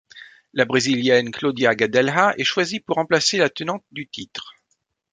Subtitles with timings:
[0.53, 4.55] La Brésilienne Cláudia Gadelha est choisie pour remplacer la tenante du titre.